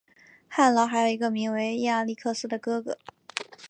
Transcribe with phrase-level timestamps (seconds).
[0.49, 2.97] 翰劳还有一个名为亚历克斯的哥哥。